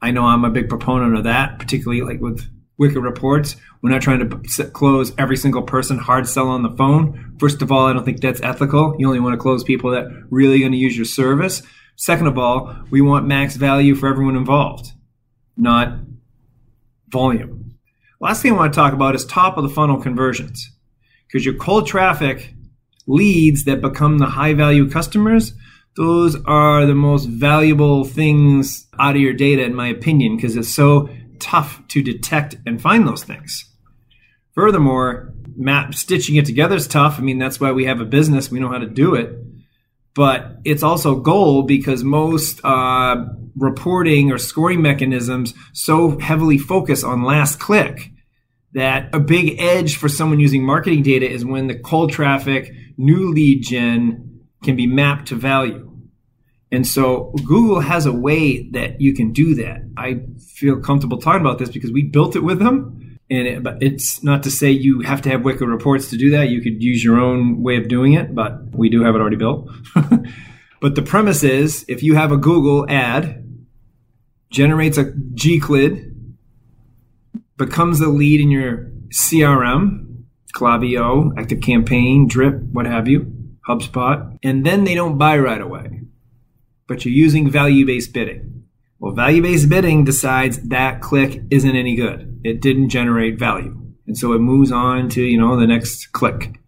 I 0.00 0.10
know 0.12 0.24
I'm 0.24 0.44
a 0.44 0.50
big 0.50 0.68
proponent 0.68 1.16
of 1.16 1.24
that, 1.24 1.58
particularly 1.58 2.02
like 2.02 2.20
with 2.20 2.48
Wicked 2.78 3.00
Reports. 3.00 3.56
We're 3.82 3.90
not 3.90 4.02
trying 4.02 4.28
to 4.28 4.70
close 4.70 5.12
every 5.18 5.36
single 5.36 5.62
person 5.62 5.98
hard 5.98 6.26
sell 6.26 6.48
on 6.48 6.62
the 6.62 6.70
phone. 6.76 7.36
First 7.38 7.60
of 7.60 7.70
all, 7.70 7.86
I 7.86 7.92
don't 7.92 8.04
think 8.04 8.20
that's 8.20 8.40
ethical. 8.40 8.94
You 8.98 9.06
only 9.06 9.20
want 9.20 9.34
to 9.34 9.38
close 9.38 9.62
people 9.62 9.90
that 9.90 10.06
really 10.30 10.60
going 10.60 10.72
to 10.72 10.78
use 10.78 10.96
your 10.96 11.04
service. 11.04 11.62
Second 11.96 12.28
of 12.28 12.38
all, 12.38 12.74
we 12.90 13.00
want 13.00 13.26
max 13.26 13.56
value 13.56 13.94
for 13.94 14.08
everyone 14.08 14.36
involved, 14.36 14.92
not 15.56 15.98
volume. 17.08 17.67
Last 18.20 18.42
thing 18.42 18.52
I 18.52 18.56
want 18.56 18.72
to 18.72 18.76
talk 18.76 18.92
about 18.92 19.14
is 19.14 19.24
top 19.24 19.56
of 19.56 19.62
the 19.62 19.70
funnel 19.70 20.00
conversions. 20.00 20.70
Because 21.26 21.44
your 21.44 21.54
cold 21.54 21.86
traffic 21.86 22.54
leads 23.06 23.64
that 23.64 23.80
become 23.80 24.18
the 24.18 24.26
high 24.26 24.54
value 24.54 24.90
customers 24.90 25.52
those 25.98 26.36
are 26.44 26.86
the 26.86 26.94
most 26.94 27.24
valuable 27.24 28.04
things 28.04 28.86
out 29.00 29.16
of 29.16 29.20
your 29.20 29.32
data, 29.32 29.64
in 29.64 29.74
my 29.74 29.88
opinion, 29.88 30.36
because 30.36 30.54
it's 30.54 30.72
so 30.72 31.10
tough 31.40 31.82
to 31.88 32.02
detect 32.04 32.54
and 32.64 32.80
find 32.80 33.06
those 33.06 33.24
things. 33.24 33.64
Furthermore, 34.52 35.34
map 35.56 35.94
stitching 35.94 36.36
it 36.36 36.46
together 36.46 36.76
is 36.76 36.86
tough. 36.86 37.18
I 37.18 37.22
mean, 37.22 37.38
that's 37.38 37.58
why 37.58 37.72
we 37.72 37.86
have 37.86 38.00
a 38.00 38.04
business. 38.04 38.48
We 38.48 38.60
know 38.60 38.70
how 38.70 38.78
to 38.78 38.86
do 38.86 39.16
it. 39.16 39.36
But 40.18 40.56
it's 40.64 40.82
also 40.82 41.20
gold 41.20 41.68
because 41.68 42.02
most 42.02 42.60
uh, 42.64 43.24
reporting 43.54 44.32
or 44.32 44.38
scoring 44.38 44.82
mechanisms 44.82 45.54
so 45.72 46.18
heavily 46.18 46.58
focus 46.58 47.04
on 47.04 47.22
last 47.22 47.60
click 47.60 48.10
that 48.72 49.14
a 49.14 49.20
big 49.20 49.60
edge 49.60 49.96
for 49.96 50.08
someone 50.08 50.40
using 50.40 50.64
marketing 50.64 51.04
data 51.04 51.30
is 51.30 51.44
when 51.44 51.68
the 51.68 51.78
cold 51.78 52.10
traffic, 52.10 52.68
new 52.96 53.32
lead 53.32 53.62
gen 53.62 54.40
can 54.64 54.74
be 54.74 54.88
mapped 54.88 55.28
to 55.28 55.36
value. 55.36 55.88
And 56.72 56.84
so 56.84 57.32
Google 57.44 57.78
has 57.78 58.04
a 58.04 58.12
way 58.12 58.68
that 58.70 59.00
you 59.00 59.14
can 59.14 59.32
do 59.32 59.54
that. 59.54 59.88
I 59.96 60.22
feel 60.56 60.80
comfortable 60.80 61.18
talking 61.18 61.42
about 61.42 61.60
this 61.60 61.70
because 61.70 61.92
we 61.92 62.02
built 62.02 62.34
it 62.34 62.42
with 62.42 62.58
them. 62.58 63.07
And 63.30 63.46
it, 63.46 63.62
but 63.62 63.82
it's 63.82 64.22
not 64.22 64.42
to 64.44 64.50
say 64.50 64.70
you 64.70 65.00
have 65.00 65.22
to 65.22 65.28
have 65.28 65.44
Wicked 65.44 65.68
reports 65.68 66.10
to 66.10 66.16
do 66.16 66.30
that. 66.30 66.48
You 66.48 66.62
could 66.62 66.82
use 66.82 67.04
your 67.04 67.20
own 67.20 67.62
way 67.62 67.76
of 67.76 67.88
doing 67.88 68.14
it, 68.14 68.34
but 68.34 68.74
we 68.74 68.88
do 68.88 69.02
have 69.04 69.14
it 69.14 69.18
already 69.18 69.36
built. 69.36 69.70
but 70.80 70.94
the 70.94 71.02
premise 71.02 71.42
is 71.42 71.84
if 71.88 72.02
you 72.02 72.14
have 72.14 72.32
a 72.32 72.36
Google 72.36 72.88
ad, 72.88 73.44
generates 74.50 74.96
a 74.96 75.04
Gclid, 75.04 76.14
becomes 77.58 78.00
a 78.00 78.08
lead 78.08 78.40
in 78.40 78.50
your 78.50 78.90
CRM, 79.12 80.24
Klaviyo, 80.54 81.32
Active 81.36 81.60
Campaign, 81.60 82.28
Drip, 82.28 82.62
what 82.72 82.86
have 82.86 83.08
you, 83.08 83.56
HubSpot, 83.68 84.38
and 84.42 84.64
then 84.64 84.84
they 84.84 84.94
don't 84.94 85.18
buy 85.18 85.38
right 85.38 85.60
away 85.60 85.98
but 86.88 87.04
you're 87.04 87.14
using 87.14 87.48
value 87.48 87.86
based 87.86 88.12
bidding. 88.12 88.57
Well, 89.00 89.14
value 89.14 89.42
based 89.42 89.68
bidding 89.68 90.04
decides 90.04 90.58
that 90.68 91.00
click 91.00 91.42
isn't 91.50 91.76
any 91.76 91.94
good. 91.94 92.40
It 92.42 92.60
didn't 92.60 92.88
generate 92.88 93.38
value. 93.38 93.76
And 94.06 94.18
so 94.18 94.32
it 94.32 94.40
moves 94.40 94.72
on 94.72 95.08
to, 95.10 95.22
you 95.22 95.38
know, 95.38 95.58
the 95.58 95.66
next 95.66 96.12
click. 96.12 96.58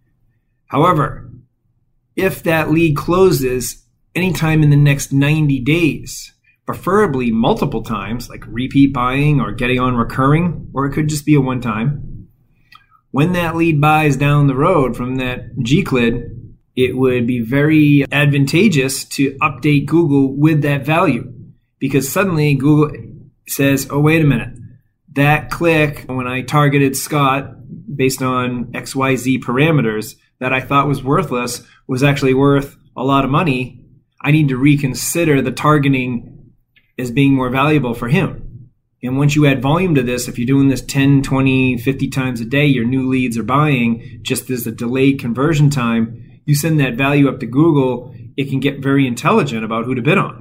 However, 0.67 1.29
if 2.15 2.43
that 2.45 2.71
lead 2.71 2.97
closes 2.97 3.85
anytime 4.15 4.63
in 4.63 4.71
the 4.71 4.77
next 4.77 5.13
90 5.13 5.61
days, 5.61 6.33
preferably 6.67 7.33
multiple 7.33 7.83
times, 7.83 8.29
like 8.29 8.45
repeat 8.47 8.93
buying 8.93 9.41
or 9.41 9.51
getting 9.51 9.81
on 9.81 9.97
recurring, 9.97 10.71
or 10.73 10.87
it 10.87 10.93
could 10.93 11.09
just 11.09 11.27
be 11.27 11.35
a 11.35 11.41
one 11.41 11.61
time. 11.61 12.29
When 13.11 13.33
that 13.33 13.57
lead 13.57 13.81
buys 13.81 14.17
down 14.17 14.47
the 14.47 14.55
road 14.55 14.97
from 14.97 15.17
that 15.17 15.57
Gclid, 15.57 16.29
it 16.77 16.97
would 16.97 17.27
be 17.27 17.41
very 17.41 18.05
advantageous 18.13 19.05
to 19.07 19.37
update 19.39 19.87
Google 19.87 20.33
with 20.37 20.63
that 20.63 20.87
value 20.87 21.40
because 21.81 22.13
suddenly 22.13 22.55
Google 22.55 22.97
says, 23.49 23.89
oh, 23.91 23.99
wait 23.99 24.23
a 24.23 24.27
minute. 24.27 24.57
That 25.15 25.51
click, 25.51 26.05
when 26.07 26.29
I 26.29 26.43
targeted 26.43 26.97
Scott 26.97 27.57
based 27.97 28.23
on 28.23 28.67
XYZ 28.67 29.43
parameters 29.43 30.15
that 30.39 30.53
I 30.53 30.61
thought 30.61 30.87
was 30.87 31.03
worthless, 31.03 31.65
was 31.89 32.05
actually 32.05 32.35
worth 32.35 32.77
a 32.97 33.03
lot 33.03 33.25
of 33.25 33.31
money. 33.31 33.85
I 34.21 34.31
need 34.31 34.49
to 34.49 34.57
reconsider 34.57 35.43
the 35.43 35.51
targeting 35.51 36.53
as 36.99 37.11
being 37.11 37.35
more 37.35 37.51
valuable 37.51 37.95
for 37.95 38.09
him. 38.09 38.69
And 39.03 39.17
once 39.17 39.35
you 39.35 39.47
add 39.47 39.63
volume 39.63 39.95
to 39.95 40.03
this, 40.03 40.29
if 40.29 40.39
you're 40.39 40.47
doing 40.47 40.69
this 40.69 40.83
10, 40.83 41.23
20, 41.23 41.79
50 41.79 42.09
times 42.09 42.41
a 42.41 42.45
day, 42.45 42.67
your 42.67 42.85
new 42.85 43.09
leads 43.09 43.39
are 43.39 43.43
buying, 43.43 44.21
just 44.23 44.51
as 44.51 44.67
a 44.67 44.73
delayed 44.73 45.19
conversion 45.19 45.71
time, 45.71 46.41
you 46.45 46.55
send 46.55 46.79
that 46.81 46.95
value 46.95 47.29
up 47.29 47.41
to 47.41 47.47
Google, 47.47 48.15
it 48.37 48.51
can 48.51 48.61
get 48.61 48.83
very 48.83 49.07
intelligent 49.07 49.65
about 49.65 49.87
who 49.87 49.95
to 49.95 50.03
bid 50.03 50.19
on. 50.19 50.40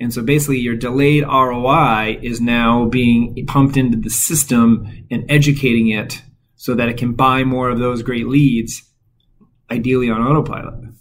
And 0.00 0.14
so 0.14 0.22
basically, 0.22 0.58
your 0.58 0.76
delayed 0.76 1.24
ROI 1.24 2.18
is 2.22 2.40
now 2.40 2.86
being 2.86 3.44
pumped 3.46 3.76
into 3.76 3.98
the 3.98 4.10
system 4.10 5.06
and 5.10 5.28
educating 5.28 5.88
it 5.88 6.22
so 6.54 6.74
that 6.74 6.88
it 6.88 6.96
can 6.96 7.14
buy 7.14 7.44
more 7.44 7.68
of 7.68 7.78
those 7.78 8.02
great 8.02 8.28
leads, 8.28 8.82
ideally 9.70 10.08
on 10.08 10.20
autopilot. 10.20 10.92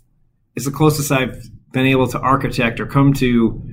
It's 0.56 0.66
the 0.66 0.72
closest 0.72 1.12
I've 1.12 1.44
been 1.72 1.86
able 1.86 2.08
to 2.08 2.20
architect 2.20 2.80
or 2.80 2.88
come 2.88 3.14
to 3.16 3.70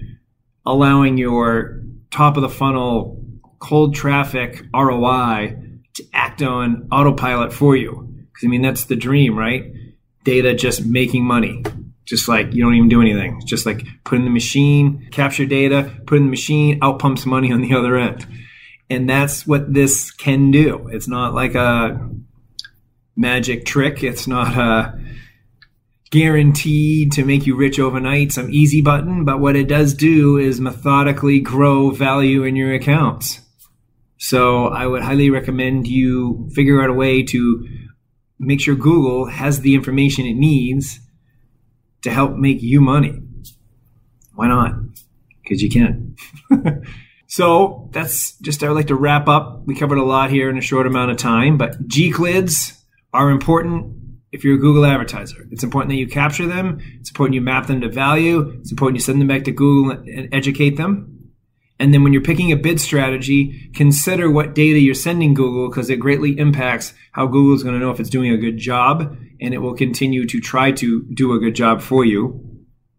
allowing 0.66 1.16
your 1.16 1.82
top 2.10 2.36
of 2.36 2.42
the 2.42 2.48
funnel 2.48 3.22
cold 3.60 3.94
traffic 3.94 4.62
ROI 4.74 5.56
to 5.94 6.04
act 6.12 6.42
on 6.42 6.88
autopilot 6.92 7.52
for 7.52 7.76
you. 7.76 8.08
Because 8.32 8.44
I 8.44 8.48
mean, 8.48 8.62
that's 8.62 8.84
the 8.84 8.96
dream, 8.96 9.38
right? 9.38 9.72
data 10.24 10.54
just 10.54 10.84
making 10.84 11.24
money. 11.24 11.62
Just 12.04 12.28
like 12.28 12.52
you 12.52 12.62
don't 12.62 12.74
even 12.74 12.88
do 12.88 13.00
anything. 13.00 13.40
Just 13.46 13.64
like 13.64 13.86
put 14.04 14.18
in 14.18 14.24
the 14.24 14.30
machine, 14.30 15.08
capture 15.10 15.46
data, 15.46 15.90
put 16.06 16.18
in 16.18 16.24
the 16.24 16.30
machine, 16.30 16.78
out 16.82 16.98
pumps 16.98 17.24
money 17.24 17.52
on 17.52 17.62
the 17.62 17.74
other 17.78 17.96
end. 17.96 18.26
And 18.90 19.08
that's 19.08 19.46
what 19.46 19.72
this 19.72 20.10
can 20.10 20.50
do. 20.50 20.88
It's 20.88 21.08
not 21.08 21.34
like 21.34 21.54
a 21.54 22.10
magic 23.16 23.64
trick. 23.64 24.02
It's 24.02 24.26
not 24.26 24.56
a 24.56 25.00
guaranteed 26.10 27.10
to 27.12 27.24
make 27.24 27.46
you 27.46 27.56
rich 27.56 27.80
overnight, 27.80 28.32
some 28.32 28.50
easy 28.50 28.80
button. 28.80 29.24
But 29.24 29.40
what 29.40 29.56
it 29.56 29.66
does 29.66 29.94
do 29.94 30.36
is 30.36 30.60
methodically 30.60 31.40
grow 31.40 31.90
value 31.90 32.44
in 32.44 32.54
your 32.54 32.72
accounts. 32.74 33.40
So 34.18 34.68
I 34.68 34.86
would 34.86 35.02
highly 35.02 35.30
recommend 35.30 35.86
you 35.86 36.48
figure 36.54 36.80
out 36.80 36.90
a 36.90 36.94
way 36.94 37.22
to 37.24 37.66
make 38.38 38.60
sure 38.60 38.74
Google 38.74 39.26
has 39.26 39.60
the 39.60 39.74
information 39.74 40.26
it 40.26 40.34
needs 40.34 41.00
to 42.04 42.10
help 42.10 42.36
make 42.36 42.62
you 42.62 42.80
money. 42.80 43.20
Why 44.34 44.46
not? 44.48 44.74
Because 45.42 45.62
you 45.62 45.70
can. 45.70 46.16
so 47.26 47.88
that's 47.92 48.38
just, 48.38 48.62
I 48.62 48.68
would 48.68 48.74
like 48.74 48.86
to 48.88 48.94
wrap 48.94 49.26
up. 49.26 49.62
We 49.66 49.74
covered 49.74 49.98
a 49.98 50.04
lot 50.04 50.30
here 50.30 50.48
in 50.50 50.58
a 50.58 50.62
short 50.62 50.86
amount 50.86 51.10
of 51.10 51.16
time, 51.16 51.56
but 51.56 51.88
Gclids 51.88 52.80
are 53.12 53.30
important 53.30 53.96
if 54.32 54.44
you're 54.44 54.56
a 54.56 54.58
Google 54.58 54.84
advertiser. 54.84 55.46
It's 55.50 55.64
important 55.64 55.90
that 55.90 55.96
you 55.96 56.06
capture 56.06 56.46
them. 56.46 56.80
It's 57.00 57.10
important 57.10 57.34
you 57.34 57.40
map 57.40 57.68
them 57.68 57.80
to 57.80 57.88
value. 57.88 58.58
It's 58.60 58.70
important 58.70 58.96
you 58.96 59.02
send 59.02 59.20
them 59.20 59.28
back 59.28 59.44
to 59.44 59.52
Google 59.52 59.92
and 59.92 60.28
educate 60.32 60.76
them. 60.76 61.13
And 61.78 61.92
then 61.92 62.04
when 62.04 62.12
you're 62.12 62.22
picking 62.22 62.52
a 62.52 62.56
bid 62.56 62.80
strategy, 62.80 63.70
consider 63.74 64.30
what 64.30 64.54
data 64.54 64.78
you're 64.78 64.94
sending 64.94 65.34
Google 65.34 65.68
because 65.68 65.90
it 65.90 65.96
greatly 65.96 66.38
impacts 66.38 66.94
how 67.12 67.26
Google 67.26 67.54
is 67.56 67.62
going 67.62 67.74
to 67.74 67.80
know 67.80 67.90
if 67.90 67.98
it's 67.98 68.10
doing 68.10 68.32
a 68.32 68.36
good 68.36 68.58
job 68.58 69.16
and 69.40 69.52
it 69.52 69.58
will 69.58 69.74
continue 69.74 70.26
to 70.26 70.40
try 70.40 70.70
to 70.72 71.02
do 71.14 71.32
a 71.32 71.40
good 71.40 71.54
job 71.54 71.82
for 71.82 72.04
you. 72.04 72.40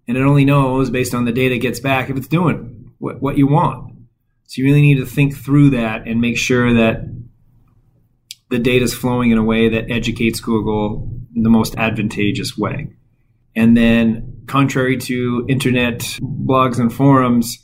And 0.07 0.17
it 0.17 0.21
only 0.21 0.45
knows 0.45 0.89
based 0.89 1.13
on 1.13 1.25
the 1.25 1.31
data 1.31 1.55
it 1.55 1.59
gets 1.59 1.79
back 1.79 2.09
if 2.09 2.17
it's 2.17 2.27
doing 2.27 2.91
what, 2.99 3.21
what 3.21 3.37
you 3.37 3.47
want. 3.47 3.93
So 4.47 4.61
you 4.61 4.65
really 4.65 4.81
need 4.81 4.97
to 4.97 5.05
think 5.05 5.35
through 5.35 5.71
that 5.71 6.07
and 6.07 6.21
make 6.21 6.37
sure 6.37 6.73
that 6.73 7.05
the 8.49 8.59
data 8.59 8.85
is 8.85 8.93
flowing 8.93 9.31
in 9.31 9.37
a 9.37 9.43
way 9.43 9.69
that 9.69 9.89
educates 9.89 10.39
Google 10.39 11.11
in 11.35 11.43
the 11.43 11.49
most 11.49 11.75
advantageous 11.77 12.57
way. 12.57 12.89
And 13.55 13.75
then, 13.75 14.43
contrary 14.47 14.97
to 14.97 15.45
internet 15.47 15.99
blogs 16.21 16.77
and 16.77 16.93
forums, 16.93 17.57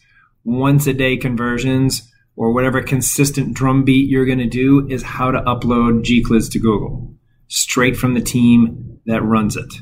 once 0.44 0.88
a 0.88 0.94
day 0.94 1.18
conversions 1.18 2.12
or 2.36 2.54
whatever 2.54 2.82
consistent 2.82 3.54
drumbeat 3.54 4.10
you're 4.10 4.26
going 4.26 4.38
to 4.38 4.48
do 4.48 4.88
is 4.90 5.04
how 5.04 5.32
to 5.32 5.40
upload 5.42 6.04
Gclids 6.04 6.52
to 6.52 6.60
Google 6.60 7.14
straight 7.48 7.98
from 7.98 8.14
the 8.14 8.22
team 8.22 9.00
that 9.06 9.22
runs 9.22 9.58
it. 9.58 9.74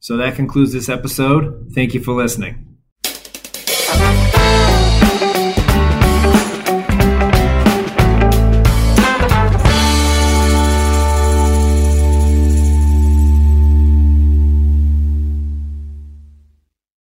So 0.00 0.16
that 0.16 0.34
concludes 0.34 0.72
this 0.72 0.88
episode. 0.88 1.72
Thank 1.74 1.94
you 1.94 2.00
for 2.00 2.12
listening. 2.12 2.78